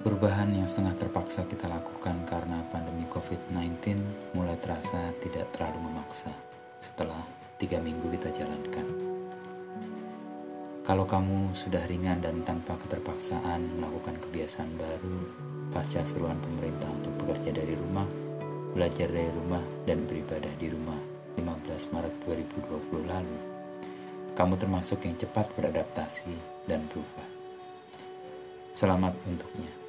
Perubahan 0.00 0.48
yang 0.56 0.64
setengah 0.64 0.96
terpaksa 0.96 1.44
kita 1.44 1.68
lakukan 1.68 2.24
karena 2.24 2.64
pandemi 2.72 3.04
COVID-19 3.12 4.00
mulai 4.32 4.56
terasa 4.56 5.12
tidak 5.20 5.52
terlalu 5.52 5.92
memaksa 5.92 6.32
setelah 6.80 7.20
tiga 7.60 7.76
minggu 7.84 8.08
kita 8.16 8.32
jalankan. 8.32 8.88
Kalau 10.88 11.04
kamu 11.04 11.52
sudah 11.52 11.84
ringan 11.84 12.24
dan 12.24 12.40
tanpa 12.48 12.80
keterpaksaan 12.80 13.60
melakukan 13.76 14.16
kebiasaan 14.24 14.72
baru 14.80 15.20
pasca 15.68 16.00
seruan 16.08 16.40
pemerintah 16.40 16.88
untuk 16.88 17.20
bekerja 17.20 17.60
dari 17.60 17.76
rumah, 17.76 18.08
belajar 18.72 19.12
dari 19.12 19.28
rumah, 19.28 19.60
dan 19.84 20.08
beribadah 20.08 20.56
di 20.56 20.72
rumah 20.72 20.96
15 21.36 21.92
Maret 21.92 22.14
2020 22.24 23.04
lalu, 23.04 23.38
kamu 24.32 24.54
termasuk 24.56 25.04
yang 25.04 25.20
cepat 25.20 25.52
beradaptasi 25.60 26.64
dan 26.64 26.88
berubah. 26.88 27.28
Selamat 28.72 29.12
untuknya. 29.28 29.79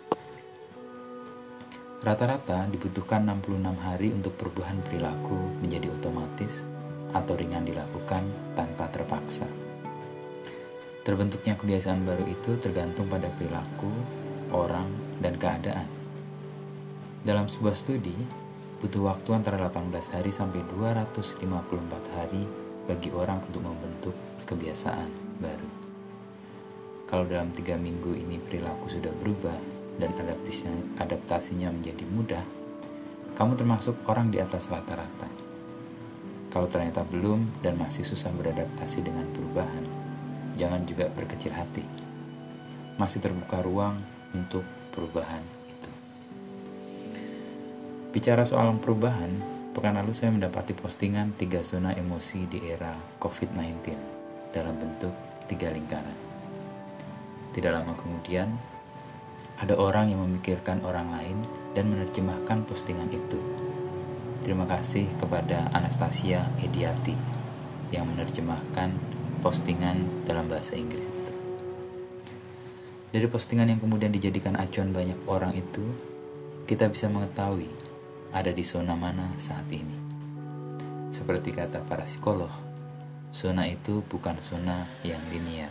Rata-rata 2.01 2.65
dibutuhkan 2.65 3.21
66 3.29 3.77
hari 3.77 4.09
untuk 4.09 4.33
perubahan 4.33 4.81
perilaku 4.81 5.37
menjadi 5.61 5.93
otomatis 5.93 6.65
atau 7.13 7.37
ringan 7.37 7.61
dilakukan 7.61 8.25
tanpa 8.57 8.89
terpaksa. 8.89 9.45
Terbentuknya 11.05 11.53
kebiasaan 11.53 12.01
baru 12.01 12.25
itu 12.25 12.57
tergantung 12.57 13.05
pada 13.05 13.29
perilaku, 13.29 13.93
orang, 14.49 14.89
dan 15.21 15.37
keadaan. 15.37 15.85
Dalam 17.21 17.45
sebuah 17.45 17.77
studi, 17.77 18.17
butuh 18.81 19.05
waktu 19.05 19.37
antara 19.37 19.69
18 19.69 19.93
hari 20.09 20.33
sampai 20.33 20.65
254 20.73 22.17
hari 22.17 22.49
bagi 22.89 23.13
orang 23.13 23.45
untuk 23.45 23.61
membentuk 23.61 24.17
kebiasaan 24.49 25.37
baru. 25.37 25.69
Kalau 27.05 27.29
dalam 27.29 27.53
tiga 27.53 27.77
minggu 27.77 28.17
ini 28.17 28.41
perilaku 28.41 28.89
sudah 28.89 29.13
berubah, 29.21 29.57
dan 30.01 30.17
adaptasinya, 30.17 30.73
adaptasinya 30.97 31.69
menjadi 31.69 32.03
mudah, 32.09 32.43
kamu 33.37 33.53
termasuk 33.53 33.93
orang 34.09 34.33
di 34.33 34.41
atas 34.41 34.65
rata-rata. 34.65 35.29
Kalau 36.51 36.67
ternyata 36.67 37.05
belum 37.05 37.63
dan 37.63 37.77
masih 37.79 38.03
susah 38.03 38.33
beradaptasi 38.33 39.05
dengan 39.05 39.23
perubahan, 39.31 39.85
jangan 40.57 40.83
juga 40.83 41.07
berkecil 41.07 41.53
hati. 41.53 41.85
Masih 42.99 43.23
terbuka 43.23 43.63
ruang 43.63 44.01
untuk 44.35 44.65
perubahan 44.91 45.45
itu. 45.69 45.91
Bicara 48.11 48.43
soal 48.43 48.67
perubahan, 48.83 49.31
pekan 49.71 49.95
lalu 49.95 50.11
saya 50.11 50.35
mendapati 50.35 50.75
postingan 50.75 51.31
tiga 51.39 51.63
zona 51.63 51.95
emosi 51.95 52.43
di 52.51 52.59
era 52.67 52.99
COVID-19 53.23 53.95
dalam 54.51 54.75
bentuk 54.75 55.15
tiga 55.47 55.71
lingkaran. 55.71 56.19
Tidak 57.55 57.71
lama 57.71 57.95
kemudian, 57.95 58.51
ada 59.61 59.77
orang 59.77 60.09
yang 60.09 60.25
memikirkan 60.25 60.81
orang 60.81 61.13
lain 61.13 61.37
dan 61.77 61.93
menerjemahkan 61.93 62.65
postingan 62.65 63.13
itu. 63.13 63.37
Terima 64.41 64.65
kasih 64.65 65.05
kepada 65.21 65.69
Anastasia 65.69 66.49
Ediati 66.57 67.13
yang 67.93 68.09
menerjemahkan 68.09 68.89
postingan 69.45 70.25
dalam 70.25 70.49
bahasa 70.49 70.73
Inggris 70.73 71.05
itu. 71.05 71.33
Dari 73.13 73.27
postingan 73.29 73.69
yang 73.69 73.77
kemudian 73.77 74.09
dijadikan 74.09 74.57
acuan 74.57 74.89
banyak 74.89 75.29
orang 75.29 75.53
itu, 75.53 75.85
kita 76.65 76.89
bisa 76.89 77.05
mengetahui 77.05 77.69
ada 78.33 78.49
di 78.49 78.65
zona 78.65 78.97
mana 78.97 79.37
saat 79.37 79.69
ini. 79.69 80.09
Seperti 81.13 81.53
kata 81.53 81.85
para 81.85 82.09
psikolog, 82.09 82.49
zona 83.29 83.69
itu 83.69 84.01
bukan 84.09 84.41
zona 84.41 84.89
yang 85.05 85.21
linear. 85.29 85.69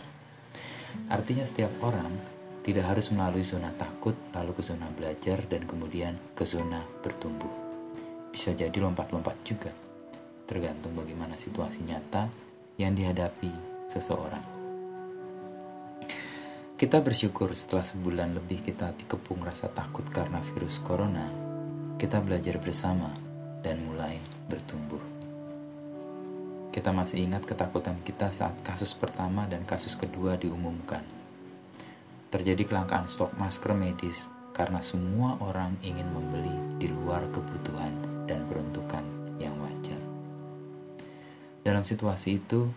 Artinya 1.11 1.43
setiap 1.43 1.75
orang 1.83 2.39
tidak 2.61 2.93
harus 2.93 3.09
melalui 3.09 3.41
zona 3.41 3.73
takut, 3.73 4.13
lalu 4.37 4.53
ke 4.53 4.61
zona 4.61 4.85
belajar, 4.93 5.41
dan 5.49 5.65
kemudian 5.65 6.13
ke 6.37 6.45
zona 6.45 6.85
bertumbuh. 7.01 7.49
Bisa 8.29 8.53
jadi 8.53 8.77
lompat-lompat 8.77 9.33
juga, 9.41 9.73
tergantung 10.45 10.93
bagaimana 10.93 11.33
situasi 11.33 11.81
nyata 11.81 12.29
yang 12.77 12.93
dihadapi 12.93 13.49
seseorang. 13.89 14.45
Kita 16.77 17.01
bersyukur 17.01 17.53
setelah 17.57 17.85
sebulan 17.85 18.37
lebih 18.37 18.61
kita 18.61 18.93
dikepung 18.93 19.41
rasa 19.41 19.69
takut 19.69 20.05
karena 20.13 20.41
virus 20.53 20.77
corona, 20.81 21.29
kita 21.97 22.21
belajar 22.21 22.61
bersama 22.61 23.09
dan 23.65 23.81
mulai 23.85 24.21
bertumbuh. 24.49 25.01
Kita 26.69 26.93
masih 26.93 27.25
ingat 27.25 27.45
ketakutan 27.45 27.97
kita 28.05 28.29
saat 28.29 28.53
kasus 28.61 28.93
pertama 28.93 29.49
dan 29.49 29.65
kasus 29.65 29.93
kedua 29.97 30.39
diumumkan 30.39 31.20
terjadi 32.31 32.63
kelangkaan 32.63 33.11
stok 33.11 33.35
masker 33.35 33.75
medis 33.75 34.31
karena 34.55 34.79
semua 34.79 35.35
orang 35.43 35.75
ingin 35.83 36.07
membeli 36.15 36.55
di 36.79 36.87
luar 36.87 37.27
kebutuhan 37.27 37.91
dan 38.23 38.47
peruntukan 38.47 39.03
yang 39.35 39.51
wajar. 39.59 39.99
Dalam 41.61 41.83
situasi 41.83 42.39
itu, 42.39 42.71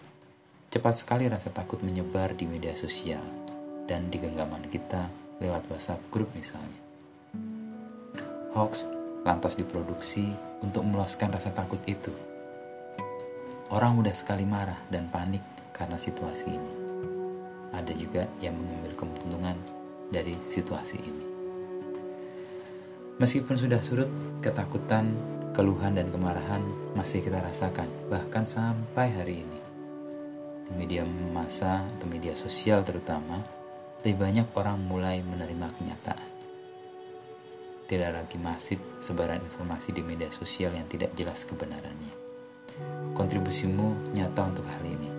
cepat 0.75 0.99
sekali 0.99 1.31
rasa 1.31 1.55
takut 1.55 1.79
menyebar 1.87 2.35
di 2.35 2.51
media 2.51 2.75
sosial 2.75 3.23
dan 3.87 4.11
di 4.11 4.19
genggaman 4.19 4.67
kita 4.67 5.07
lewat 5.39 5.71
WhatsApp 5.71 6.03
grup 6.11 6.35
misalnya. 6.35 6.83
Hoax 8.59 8.91
lantas 9.23 9.55
diproduksi 9.55 10.35
untuk 10.67 10.83
meluaskan 10.83 11.31
rasa 11.31 11.55
takut 11.55 11.79
itu. 11.87 12.11
Orang 13.71 14.03
mudah 14.03 14.15
sekali 14.15 14.43
marah 14.43 14.79
dan 14.91 15.11
panik 15.11 15.43
karena 15.75 15.99
situasi 15.99 16.47
ini 16.55 16.84
ada 17.75 17.91
juga 17.91 18.31
yang 18.39 18.55
mengambil 18.55 18.95
keuntungan 18.95 19.59
dari 20.15 20.39
situasi 20.47 20.99
ini. 21.03 21.27
Meskipun 23.19 23.55
sudah 23.55 23.79
surut, 23.79 24.11
ketakutan, 24.43 25.07
keluhan, 25.55 25.95
dan 25.95 26.11
kemarahan 26.11 26.63
masih 26.99 27.23
kita 27.23 27.39
rasakan, 27.39 27.87
bahkan 28.11 28.43
sampai 28.43 29.11
hari 29.15 29.47
ini. 29.47 29.61
Di 30.67 30.73
media 30.75 31.07
massa 31.07 31.87
atau 31.87 32.11
media 32.11 32.35
sosial 32.35 32.83
terutama, 32.83 33.39
lebih 34.03 34.19
banyak 34.19 34.49
orang 34.59 34.83
mulai 34.83 35.23
menerima 35.23 35.67
kenyataan. 35.79 36.31
Tidak 37.85 38.11
lagi 38.11 38.41
masif 38.41 38.81
sebaran 38.99 39.45
informasi 39.45 39.93
di 39.95 40.03
media 40.03 40.33
sosial 40.33 40.75
yang 40.75 40.89
tidak 40.91 41.15
jelas 41.15 41.47
kebenarannya. 41.47 42.15
Kontribusimu 43.15 44.17
nyata 44.17 44.43
untuk 44.51 44.67
hal 44.67 44.83
ini. 44.83 45.11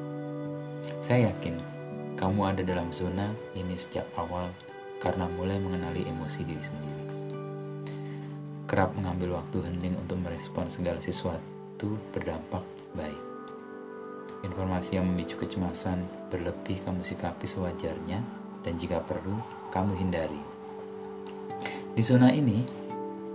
Saya 1.00 1.32
yakin 1.32 1.75
kamu 2.16 2.56
ada 2.56 2.64
dalam 2.64 2.96
zona 2.96 3.28
ini 3.60 3.76
sejak 3.76 4.08
awal 4.16 4.48
karena 5.04 5.28
mulai 5.28 5.60
mengenali 5.60 6.08
emosi 6.08 6.40
diri 6.48 6.64
sendiri. 6.64 7.04
Kerap 8.66 8.96
mengambil 8.96 9.38
waktu 9.38 9.62
hening 9.68 10.00
untuk 10.00 10.18
merespon 10.24 10.72
segala 10.72 10.98
sesuatu 11.04 12.00
berdampak 12.16 12.64
baik. 12.96 13.22
Informasi 14.48 14.98
yang 14.98 15.06
memicu 15.12 15.36
kecemasan 15.36 16.08
berlebih 16.32 16.80
kamu 16.88 17.04
sikapi 17.04 17.46
sewajarnya 17.46 18.20
dan 18.64 18.74
jika 18.80 19.04
perlu 19.04 19.38
kamu 19.70 19.94
hindari. 20.00 20.42
Di 21.96 22.02
zona 22.02 22.32
ini, 22.32 22.66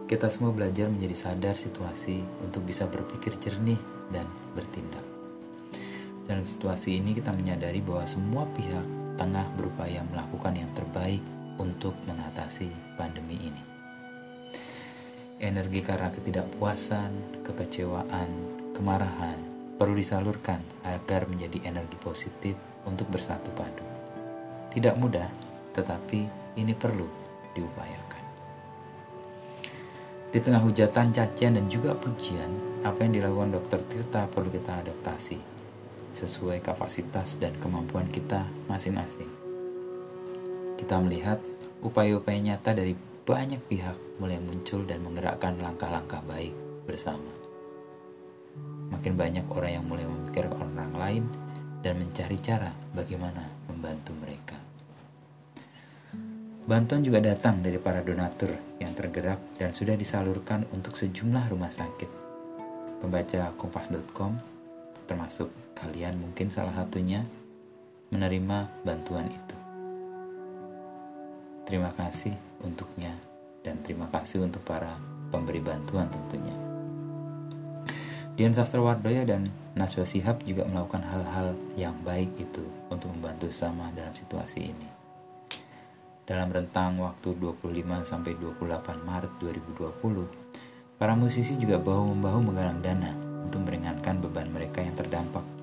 kita 0.08 0.26
semua 0.32 0.50
belajar 0.50 0.90
menjadi 0.90 1.30
sadar 1.30 1.54
situasi 1.54 2.20
untuk 2.42 2.66
bisa 2.66 2.88
berpikir 2.90 3.38
jernih 3.38 3.78
dan 4.10 4.26
bertindak. 4.58 5.09
Dalam 6.30 6.46
situasi 6.46 7.02
ini 7.02 7.10
kita 7.18 7.34
menyadari 7.34 7.82
bahwa 7.82 8.06
semua 8.06 8.46
pihak 8.54 8.86
tengah 9.18 9.50
berupaya 9.58 9.98
melakukan 10.14 10.54
yang 10.54 10.70
terbaik 10.78 11.18
untuk 11.58 11.98
mengatasi 12.06 12.70
pandemi 12.94 13.50
ini. 13.50 13.62
Energi 15.42 15.82
karena 15.82 16.06
ketidakpuasan, 16.14 17.42
kekecewaan, 17.42 18.30
kemarahan 18.78 19.42
perlu 19.74 19.98
disalurkan 19.98 20.62
agar 20.86 21.26
menjadi 21.26 21.66
energi 21.66 21.98
positif 21.98 22.54
untuk 22.86 23.10
bersatu 23.10 23.50
padu. 23.50 23.82
Tidak 24.70 24.94
mudah, 25.02 25.26
tetapi 25.74 26.30
ini 26.62 26.78
perlu 26.78 27.10
diupayakan. 27.58 28.24
Di 30.30 30.38
tengah 30.38 30.62
hujatan, 30.62 31.10
cacian, 31.10 31.58
dan 31.58 31.66
juga 31.66 31.90
pujian, 31.98 32.54
apa 32.86 33.02
yang 33.02 33.18
dilakukan 33.18 33.58
Dr. 33.58 33.82
Tirta 33.90 34.30
perlu 34.30 34.54
kita 34.54 34.78
adaptasi 34.78 35.49
sesuai 36.14 36.62
kapasitas 36.64 37.38
dan 37.38 37.54
kemampuan 37.58 38.08
kita 38.10 38.46
masing-masing. 38.66 39.28
Kita 40.80 40.96
melihat 40.98 41.38
upaya-upaya 41.84 42.40
nyata 42.40 42.72
dari 42.72 42.96
banyak 43.24 43.60
pihak 43.68 44.18
mulai 44.18 44.40
muncul 44.40 44.82
dan 44.88 45.04
menggerakkan 45.04 45.60
langkah-langkah 45.60 46.24
baik 46.24 46.56
bersama. 46.88 47.30
Makin 48.90 49.14
banyak 49.14 49.46
orang 49.52 49.72
yang 49.80 49.84
mulai 49.86 50.08
memikirkan 50.08 50.56
orang 50.58 50.92
lain 50.98 51.24
dan 51.80 51.96
mencari 51.96 52.36
cara 52.42 52.74
bagaimana 52.92 53.46
membantu 53.70 54.12
mereka. 54.18 54.58
Bantuan 56.70 57.02
juga 57.02 57.18
datang 57.18 57.64
dari 57.64 57.82
para 57.82 58.04
donatur 58.04 58.54
yang 58.78 58.94
tergerak 58.94 59.58
dan 59.58 59.74
sudah 59.74 59.98
disalurkan 59.98 60.68
untuk 60.70 60.94
sejumlah 60.94 61.50
rumah 61.50 61.72
sakit. 61.72 62.10
Pembaca 63.00 63.50
kompas.com 63.56 64.32
termasuk 65.08 65.50
kalian 65.80 66.20
mungkin 66.20 66.52
salah 66.52 66.76
satunya 66.76 67.24
menerima 68.12 68.84
bantuan 68.84 69.26
itu. 69.32 69.56
Terima 71.64 71.94
kasih 71.96 72.36
untuknya 72.60 73.16
dan 73.64 73.80
terima 73.80 74.10
kasih 74.12 74.44
untuk 74.44 74.60
para 74.66 75.00
pemberi 75.32 75.64
bantuan 75.64 76.10
tentunya. 76.12 76.52
Dian 78.36 78.56
Sastrowardoyo 78.56 79.24
dan 79.28 79.52
Najwa 79.76 80.04
Sihab 80.08 80.42
juga 80.42 80.64
melakukan 80.64 81.04
hal-hal 81.04 81.54
yang 81.76 81.94
baik 82.02 82.34
itu 82.40 82.64
untuk 82.90 83.12
membantu 83.12 83.52
sama 83.52 83.92
dalam 83.92 84.16
situasi 84.16 84.72
ini. 84.72 84.88
Dalam 86.24 86.48
rentang 86.50 86.98
waktu 87.02 87.36
25 87.36 88.06
sampai 88.06 88.38
28 88.38 89.02
Maret 89.02 89.32
2020, 89.42 90.96
para 90.96 91.14
musisi 91.18 91.58
juga 91.58 91.78
bahu-membahu 91.82 92.38
menggalang 92.50 92.80
dana 92.80 93.12
untuk 93.44 93.66
meringankan 93.66 94.22
beban 94.22 94.48
mereka 94.48 94.78
yang 94.82 94.94
terdampak 94.94 95.59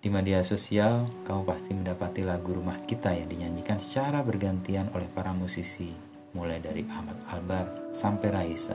Di 0.00 0.08
media 0.08 0.40
sosial, 0.40 1.04
kamu 1.28 1.44
pasti 1.44 1.76
mendapati 1.76 2.24
lagu 2.24 2.56
rumah 2.56 2.80
kita 2.88 3.12
yang 3.12 3.28
dinyanyikan 3.28 3.76
secara 3.76 4.24
bergantian 4.24 4.88
oleh 4.96 5.04
para 5.12 5.36
musisi, 5.36 5.92
mulai 6.32 6.56
dari 6.56 6.88
Ahmad 6.88 7.20
Albar 7.28 7.92
sampai 7.92 8.32
Raisa. 8.32 8.72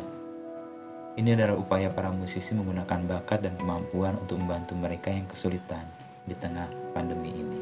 Ini 1.18 1.34
adalah 1.34 1.58
upaya 1.58 1.90
para 1.90 2.14
musisi 2.14 2.54
menggunakan 2.54 3.10
bakat 3.10 3.42
dan 3.42 3.58
kemampuan 3.58 4.22
untuk 4.22 4.38
membantu 4.38 4.78
mereka 4.78 5.10
yang 5.10 5.26
kesulitan 5.26 5.90
di 6.30 6.38
tengah 6.38 6.70
pandemi 6.94 7.34
ini. 7.34 7.62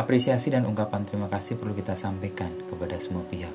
Apresiasi 0.00 0.48
dan 0.48 0.64
ungkapan 0.64 1.04
terima 1.04 1.28
kasih 1.28 1.60
perlu 1.60 1.76
kita 1.76 1.92
sampaikan 1.92 2.56
kepada 2.72 2.96
semua 2.96 3.28
pihak 3.28 3.52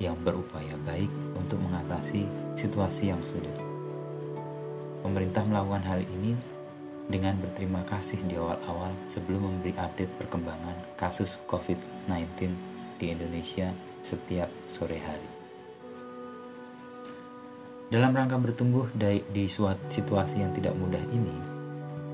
yang 0.00 0.16
berupaya 0.24 0.72
baik 0.88 1.12
untuk 1.36 1.60
mengatasi 1.60 2.24
situasi 2.56 3.12
yang 3.12 3.20
sulit. 3.20 3.52
Pemerintah 5.04 5.44
melakukan 5.44 5.84
hal 5.84 6.00
ini 6.00 6.32
dengan 7.08 7.40
berterima 7.40 7.80
kasih 7.88 8.20
di 8.28 8.36
awal-awal 8.36 8.92
sebelum 9.08 9.48
memberi 9.48 9.72
update 9.80 10.12
perkembangan 10.20 10.76
kasus 11.00 11.40
COVID-19 11.48 12.52
di 13.00 13.06
Indonesia 13.08 13.72
setiap 14.04 14.52
sore 14.68 15.00
hari. 15.00 15.30
Dalam 17.88 18.12
rangka 18.12 18.36
bertumbuh 18.36 18.92
di 19.32 19.48
suatu 19.48 19.80
situasi 19.88 20.44
yang 20.44 20.52
tidak 20.52 20.76
mudah 20.76 21.00
ini, 21.08 21.32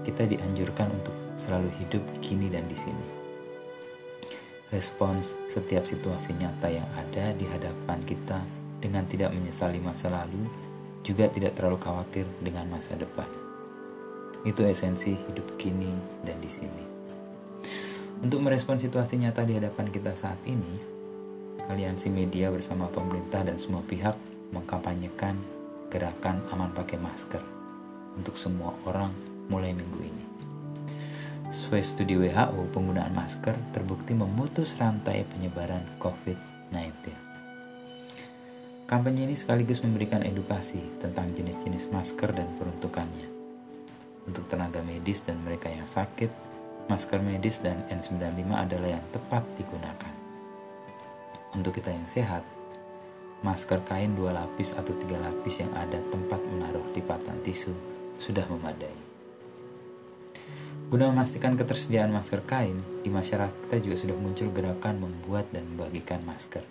kita 0.06 0.22
dianjurkan 0.30 0.86
untuk 0.86 1.14
selalu 1.34 1.74
hidup 1.82 2.02
kini 2.22 2.46
dan 2.46 2.62
di 2.70 2.78
sini. 2.78 3.06
Respons 4.70 5.34
setiap 5.50 5.82
situasi 5.82 6.38
nyata 6.38 6.70
yang 6.70 6.86
ada 6.94 7.34
di 7.34 7.42
hadapan 7.50 7.98
kita 8.06 8.38
dengan 8.78 9.02
tidak 9.10 9.34
menyesali 9.34 9.82
masa 9.82 10.14
lalu, 10.14 10.46
juga 11.02 11.26
tidak 11.26 11.58
terlalu 11.58 11.82
khawatir 11.82 12.26
dengan 12.38 12.70
masa 12.70 12.94
depan. 12.94 13.43
Itu 14.44 14.60
esensi 14.62 15.16
hidup 15.16 15.56
kini 15.56 15.90
dan 16.22 16.36
di 16.38 16.52
sini. 16.52 16.84
Untuk 18.20 18.40
merespon 18.40 18.76
situasi 18.76 19.20
nyata 19.20 19.44
di 19.44 19.56
hadapan 19.56 19.88
kita 19.88 20.12
saat 20.12 20.40
ini, 20.44 20.76
aliansi 21.68 22.12
media 22.12 22.52
bersama 22.52 22.88
pemerintah 22.88 23.44
dan 23.44 23.56
semua 23.56 23.80
pihak 23.84 24.16
mengkampanyekan 24.52 25.36
gerakan 25.88 26.44
aman 26.52 26.72
pakai 26.72 27.00
masker 27.00 27.42
untuk 28.16 28.38
semua 28.38 28.72
orang 28.86 29.10
mulai 29.50 29.74
minggu 29.74 30.00
ini. 30.00 30.24
Sesuai 31.52 31.82
studi 31.84 32.16
WHO, 32.16 32.72
penggunaan 32.72 33.12
masker 33.12 33.54
terbukti 33.76 34.16
memutus 34.16 34.74
rantai 34.80 35.22
penyebaran 35.28 35.84
COVID-19. 36.00 37.12
Kampanye 38.84 39.28
ini 39.28 39.36
sekaligus 39.36 39.80
memberikan 39.80 40.24
edukasi 40.24 40.80
tentang 41.00 41.30
jenis-jenis 41.32 41.88
masker 41.92 42.32
dan 42.32 42.48
peruntukannya. 42.58 43.33
Untuk 44.24 44.48
tenaga 44.48 44.80
medis 44.80 45.20
dan 45.20 45.36
mereka 45.44 45.68
yang 45.68 45.84
sakit, 45.84 46.32
masker 46.88 47.20
medis 47.20 47.60
dan 47.60 47.84
N95 47.92 48.48
adalah 48.56 48.88
yang 48.88 49.04
tepat 49.12 49.44
digunakan. 49.60 50.12
Untuk 51.52 51.76
kita 51.76 51.92
yang 51.92 52.08
sehat, 52.08 52.42
masker 53.44 53.84
kain 53.84 54.16
dua 54.16 54.32
lapis 54.32 54.72
atau 54.72 54.96
tiga 54.96 55.20
lapis 55.20 55.60
yang 55.60 55.72
ada 55.76 56.00
tempat 56.08 56.40
menaruh 56.40 56.88
lipatan 56.96 57.36
tisu 57.44 57.76
sudah 58.16 58.48
memadai. 58.48 58.96
Guna 60.88 61.12
memastikan 61.12 61.56
ketersediaan 61.56 62.12
masker 62.12 62.44
kain, 62.48 62.80
di 63.04 63.12
masyarakat 63.12 63.68
kita 63.68 63.76
juga 63.84 63.96
sudah 64.00 64.16
muncul 64.16 64.48
gerakan 64.52 65.04
membuat 65.04 65.48
dan 65.52 65.68
membagikan 65.68 66.24
masker. 66.24 66.64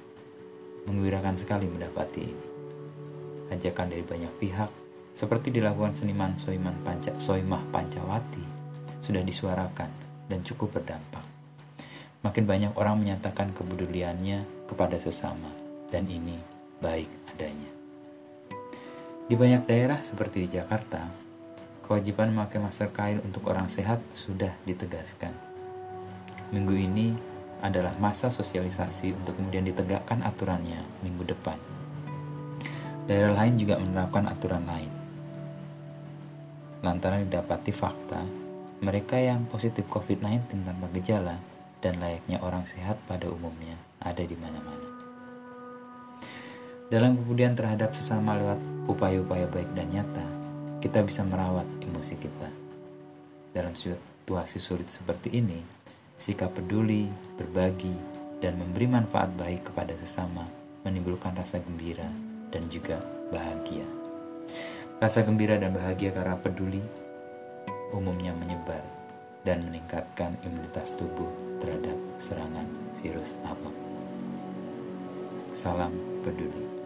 Mengwirakan 0.89 1.37
sekali 1.37 1.69
mendapati 1.69 2.21
ini. 2.21 2.47
Ajakan 3.53 3.93
dari 3.93 4.03
banyak 4.03 4.33
pihak 4.41 4.82
seperti 5.13 5.53
dilakukan 5.53 5.93
seniman 5.93 6.33
Soiman 6.41 6.73
Panca, 6.81 7.13
Soimah 7.21 7.61
Pancawati, 7.69 8.41
sudah 8.97 9.21
disuarakan 9.21 9.89
dan 10.25 10.41
cukup 10.41 10.81
berdampak. 10.81 11.21
Makin 12.25 12.49
banyak 12.49 12.73
orang 12.73 12.97
menyatakan 12.97 13.53
kepeduliannya 13.53 14.65
kepada 14.65 14.97
sesama, 14.97 15.53
dan 15.93 16.09
ini 16.09 16.41
baik 16.81 17.09
adanya. 17.29 17.71
Di 19.29 19.37
banyak 19.37 19.69
daerah 19.69 20.01
seperti 20.01 20.49
di 20.49 20.57
Jakarta, 20.57 21.07
kewajiban 21.85 22.33
memakai 22.33 22.57
masker 22.57 22.89
kain 22.89 23.21
untuk 23.21 23.45
orang 23.53 23.69
sehat 23.69 24.01
sudah 24.17 24.57
ditegaskan. 24.65 25.31
Minggu 26.49 26.73
ini 26.73 27.13
adalah 27.61 27.95
masa 28.01 28.33
sosialisasi 28.33 29.13
untuk 29.15 29.37
kemudian 29.39 29.63
ditegakkan 29.63 30.25
aturannya 30.25 30.83
minggu 31.05 31.23
depan. 31.27 31.55
Daerah 33.03 33.35
lain 33.35 33.59
juga 33.59 33.79
menerapkan 33.79 34.27
aturan 34.31 34.63
lain 34.63 35.02
lantaran 36.83 37.25
didapati 37.25 37.71
fakta 37.71 38.43
mereka 38.83 39.15
yang 39.15 39.47
positif 39.47 39.87
COVID-19 39.87 40.67
tanpa 40.67 40.91
gejala 40.91 41.39
dan 41.79 42.03
layaknya 42.03 42.43
orang 42.43 42.67
sehat 42.67 42.99
pada 43.07 43.31
umumnya 43.31 43.79
ada 44.03 44.19
di 44.19 44.35
mana-mana. 44.35 44.91
Dalam 46.91 47.15
kemudian 47.15 47.55
terhadap 47.55 47.95
sesama 47.95 48.35
lewat 48.35 48.59
upaya-upaya 48.91 49.47
baik 49.47 49.71
dan 49.71 49.87
nyata, 49.87 50.27
kita 50.83 50.99
bisa 50.99 51.23
merawat 51.23 51.63
emosi 51.79 52.15
kita. 52.19 52.51
Dalam 53.55 53.71
situasi 53.71 54.59
sulit 54.59 54.91
seperti 54.91 55.31
ini, 55.31 55.63
sikap 56.19 56.51
peduli, 56.51 57.07
berbagi, 57.39 57.95
dan 58.43 58.59
memberi 58.59 58.91
manfaat 58.91 59.31
baik 59.39 59.71
kepada 59.71 59.95
sesama 59.95 60.43
menimbulkan 60.83 61.31
rasa 61.31 61.63
gembira 61.63 62.11
dan 62.51 62.67
juga 62.67 62.99
bahagia. 63.31 63.87
Rasa 65.01 65.25
gembira 65.25 65.57
dan 65.57 65.73
bahagia 65.73 66.13
karena 66.13 66.37
peduli 66.37 66.83
umumnya 67.93 68.33
menyebar 68.33 68.81
dan 69.45 69.65
meningkatkan 69.65 70.33
imunitas 70.45 70.93
tubuh 70.97 71.29
terhadap 71.61 71.97
serangan 72.17 72.65
virus 73.01 73.37
apa 73.45 73.69
pun. 73.69 73.91
Salam 75.53 75.93
peduli. 76.25 76.82